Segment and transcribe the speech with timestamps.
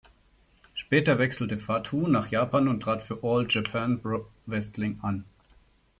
[0.73, 5.25] Später wechselte Fatu nach Japan und trat für All Japan Pro Wrestling an.